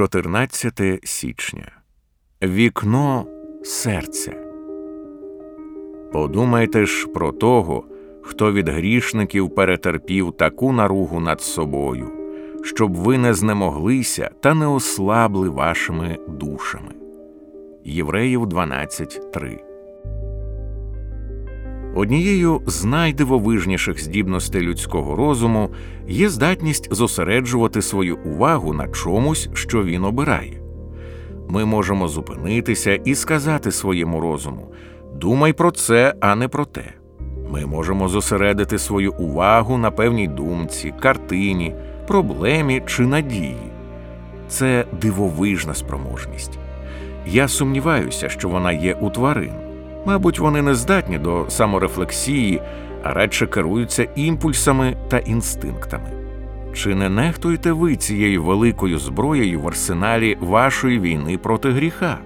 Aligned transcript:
14 0.00 0.80
січня. 1.04 1.72
Вікно 2.42 3.26
серця. 3.64 4.32
Подумайте 6.12 6.86
ж 6.86 7.06
про 7.06 7.32
того, 7.32 7.84
хто 8.22 8.52
від 8.52 8.68
грішників 8.68 9.54
перетерпів 9.54 10.32
таку 10.32 10.72
наругу 10.72 11.20
над 11.20 11.40
собою, 11.40 12.10
щоб 12.62 12.94
ви 12.94 13.18
не 13.18 13.34
знемоглися 13.34 14.30
та 14.40 14.54
не 14.54 14.66
ослабли 14.66 15.48
вашими 15.48 16.18
душами. 16.28 16.94
Євреїв 17.84 18.42
12.3 18.42 19.69
Однією 21.94 22.62
з 22.66 22.84
найдивовижніших 22.84 24.04
здібностей 24.04 24.62
людського 24.62 25.16
розуму 25.16 25.70
є 26.08 26.28
здатність 26.28 26.94
зосереджувати 26.94 27.82
свою 27.82 28.16
увагу 28.16 28.72
на 28.72 28.88
чомусь, 28.88 29.48
що 29.54 29.84
він 29.84 30.04
обирає. 30.04 30.62
Ми 31.48 31.64
можемо 31.64 32.08
зупинитися 32.08 32.94
і 32.94 33.14
сказати 33.14 33.72
своєму 33.72 34.20
розуму 34.20 34.70
думай 35.20 35.52
про 35.52 35.70
це, 35.70 36.14
а 36.20 36.34
не 36.34 36.48
про 36.48 36.64
те. 36.64 36.84
Ми 37.50 37.66
можемо 37.66 38.08
зосередити 38.08 38.78
свою 38.78 39.12
увагу 39.12 39.78
на 39.78 39.90
певній 39.90 40.28
думці, 40.28 40.94
картині, 41.00 41.74
проблемі 42.06 42.82
чи 42.86 43.02
надії. 43.02 43.72
Це 44.48 44.84
дивовижна 45.00 45.74
спроможність. 45.74 46.58
Я 47.26 47.48
сумніваюся, 47.48 48.28
що 48.28 48.48
вона 48.48 48.72
є 48.72 48.94
у 48.94 49.10
тварин. 49.10 49.69
Мабуть, 50.06 50.38
вони 50.38 50.62
не 50.62 50.74
здатні 50.74 51.18
до 51.18 51.44
саморефлексії, 51.48 52.62
а 53.02 53.12
радше 53.12 53.46
керуються 53.46 54.08
імпульсами 54.14 54.96
та 55.08 55.18
інстинктами. 55.18 56.10
Чи 56.74 56.94
не 56.94 57.08
нехтуєте 57.08 57.72
ви 57.72 57.96
цією 57.96 58.44
великою 58.44 58.98
зброєю 58.98 59.60
в 59.60 59.68
арсеналі 59.68 60.36
вашої 60.40 61.00
війни 61.00 61.38
проти 61.38 61.70
гріха? 61.70 62.18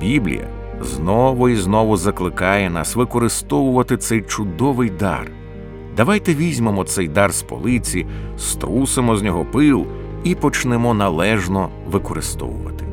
Біблія 0.00 0.48
знову 0.80 1.48
і 1.48 1.56
знову 1.56 1.96
закликає 1.96 2.70
нас 2.70 2.96
використовувати 2.96 3.96
цей 3.96 4.22
чудовий 4.22 4.90
дар. 4.90 5.30
Давайте 5.96 6.34
візьмемо 6.34 6.84
цей 6.84 7.08
дар 7.08 7.32
з 7.32 7.42
полиці, 7.42 8.06
струсимо 8.38 9.16
з 9.16 9.22
нього 9.22 9.44
пил 9.44 9.86
і 10.24 10.34
почнемо 10.34 10.94
належно 10.94 11.68
використовувати. 11.86 12.84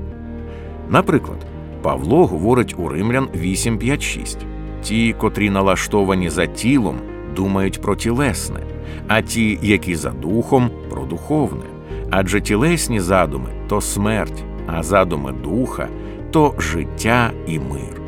Наприклад, 0.90 1.46
Павло 1.82 2.26
говорить 2.28 2.76
у 2.78 2.88
Римлян 2.88 3.28
8.5.6 3.36 4.38
Ті, 4.82 5.16
котрі 5.18 5.50
налаштовані 5.50 6.30
за 6.30 6.46
тілом, 6.46 6.96
думають 7.36 7.82
про 7.82 7.96
тілесне, 7.96 8.60
а 9.08 9.22
ті, 9.22 9.60
які 9.62 9.96
за 9.96 10.10
духом, 10.10 10.70
про 10.90 11.04
духовне. 11.04 11.66
Адже 12.10 12.42
тілесні 12.42 13.00
задуми 13.00 13.50
то 13.68 13.82
смерть, 13.82 14.44
а 14.68 14.84
задуми 14.84 15.32
духа 15.32 15.88
то 16.32 16.54
життя 16.58 17.32
і 17.48 17.60
мир. 17.60 18.02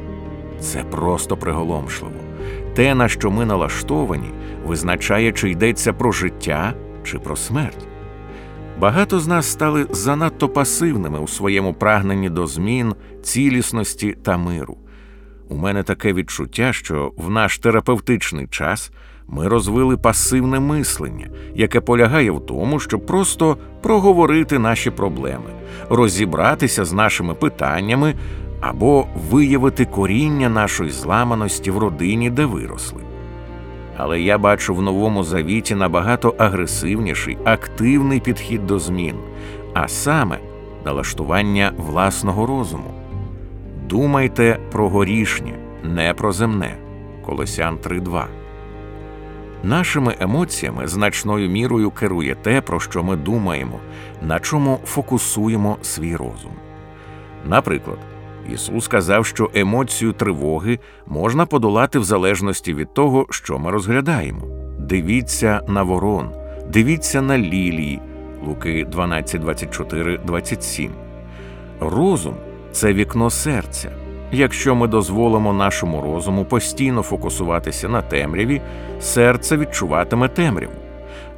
Це 0.60 0.84
просто 0.84 1.38
приголомшливо. 1.38 2.16
Те, 2.74 2.96
на 2.96 3.08
що 3.08 3.32
ми 3.32 3.46
налаштовані, 3.46 4.30
визначає, 4.66 5.32
чи 5.32 5.50
йдеться 5.50 5.94
про 5.94 6.12
життя 6.12 6.74
чи 7.04 7.20
про 7.20 7.36
смерть. 7.36 7.88
Багато 8.80 9.20
з 9.20 9.28
нас 9.28 9.46
стали 9.46 9.88
занадто 9.92 10.50
пасивними 10.50 11.20
у 11.20 11.28
своєму 11.28 11.74
прагненні 11.74 12.30
до 12.30 12.48
змін, 12.48 12.96
цілісності 13.24 14.18
та 14.24 14.38
миру. 14.38 14.78
У 15.50 15.56
мене 15.56 15.84
таке 15.84 16.14
відчуття, 16.14 16.74
що 16.74 17.12
в 17.18 17.30
наш 17.30 17.60
терапевтичний 17.60 18.48
час 18.48 18.92
ми 19.28 19.48
розвили 19.48 19.98
пасивне 19.98 20.60
мислення, 20.60 21.28
яке 21.56 21.82
полягає 21.82 22.32
в 22.32 22.46
тому, 22.46 22.80
щоб 22.80 23.06
просто 23.06 23.58
проговорити 23.82 24.60
наші 24.60 24.92
проблеми, 24.92 25.52
розібратися 25.90 26.86
з 26.86 26.94
нашими 26.94 27.34
питаннями 27.34 28.16
або 28.62 29.08
виявити 29.30 29.86
коріння 29.86 30.50
нашої 30.50 30.92
зламаності 30.92 31.72
в 31.72 31.78
родині, 31.78 32.30
де 32.30 32.46
виросли. 32.46 33.11
Але 34.04 34.22
я 34.22 34.38
бачу 34.38 34.76
в 34.76 34.82
новому 34.82 35.24
завіті 35.24 35.76
набагато 35.76 36.36
агресивніший, 36.38 37.38
активний 37.44 38.20
підхід 38.20 38.68
до 38.68 38.80
змін, 38.80 39.16
а 39.74 39.88
саме 39.88 40.40
налаштування 40.86 41.74
власного 41.78 42.46
розуму. 42.46 42.94
Думайте 43.90 44.60
про 44.72 44.90
горішнє, 44.90 45.54
не 45.84 46.14
про 46.14 46.32
земне. 46.32 46.78
Колосян 47.26 47.78
3.2 47.78 48.24
Нашими 49.64 50.16
емоціями 50.20 50.88
значною 50.88 51.50
мірою 51.50 51.92
керує 51.92 52.36
те, 52.36 52.62
про 52.62 52.80
що 52.80 53.04
ми 53.04 53.16
думаємо, 53.16 53.80
на 54.22 54.40
чому 54.40 54.80
фокусуємо 54.86 55.78
свій 55.82 56.16
розум. 56.16 56.52
Наприклад, 57.46 57.98
Ісус 58.50 58.86
сказав, 58.86 59.26
що 59.26 59.50
емоцію 59.54 60.14
тривоги 60.14 60.80
можна 61.08 61.46
подолати 61.46 62.00
в 62.00 62.04
залежності 62.04 62.74
від 62.74 62.94
того, 62.94 63.26
що 63.30 63.60
ми 63.60 63.72
розглядаємо. 63.72 64.42
Дивіться 64.80 65.62
на 65.68 65.84
ворон, 65.84 66.30
дивіться 66.70 67.22
на 67.22 67.38
лілії. 67.38 68.00
Луки 68.48 68.86
12, 68.92 69.42
24, 69.42 70.18
27. 70.18 70.92
Розум 71.80 72.36
це 72.72 72.94
вікно 72.94 73.30
серця. 73.30 73.92
Якщо 74.32 74.76
ми 74.76 74.88
дозволимо 74.88 75.54
нашому 75.54 76.02
розуму 76.02 76.46
постійно 76.46 77.02
фокусуватися 77.02 77.90
на 77.90 78.02
темряві, 78.02 78.62
серце 79.00 79.58
відчуватиме 79.58 80.28
темряву. 80.28 80.74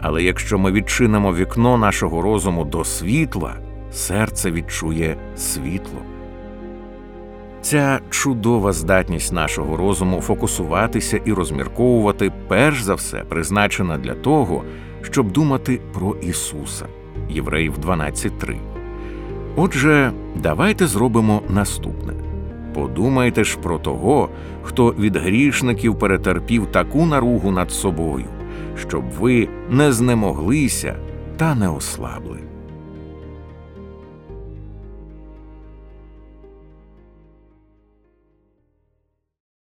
Але 0.02 0.24
якщо 0.24 0.60
ми 0.60 0.72
відчинимо 0.72 1.34
вікно 1.34 1.78
нашого 1.78 2.22
розуму 2.22 2.66
до 2.66 2.84
світла, 2.84 3.54
серце 3.92 4.52
відчує 4.52 5.18
світло. 5.38 6.13
Ця 7.64 8.00
чудова 8.10 8.74
здатність 8.74 9.34
нашого 9.34 9.78
розуму 9.78 10.22
фокусуватися 10.22 11.20
і 11.26 11.34
розмірковувати, 11.34 12.32
перш 12.48 12.82
за 12.82 12.96
все, 12.96 13.18
призначена 13.18 13.98
для 13.98 14.14
того, 14.14 14.64
щоб 15.02 15.32
думати 15.32 15.82
про 15.94 16.16
Ісуса. 16.16 16.86
Євреїв 17.30 17.74
12.3. 17.86 18.58
Отже, 19.56 20.12
давайте 20.36 20.88
зробимо 20.88 21.42
наступне. 21.50 22.14
Подумайте 22.74 23.44
ж 23.44 23.58
про 23.58 23.78
того, 23.78 24.30
хто 24.62 24.90
від 25.00 25.16
грішників 25.16 26.00
перетерпів 26.00 26.66
таку 26.66 27.06
наругу 27.06 27.52
над 27.52 27.72
собою, 27.72 28.26
щоб 28.76 29.04
ви 29.20 29.50
не 29.70 29.92
знемоглися 29.92 30.96
та 31.38 31.56
не 31.56 31.70
ослабли. 31.70 32.53